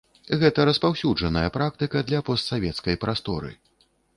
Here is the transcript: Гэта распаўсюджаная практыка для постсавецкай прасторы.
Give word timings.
Гэта 0.43 0.63
распаўсюджаная 0.69 1.49
практыка 1.57 2.03
для 2.09 2.23
постсавецкай 2.31 2.95
прасторы. 3.05 3.57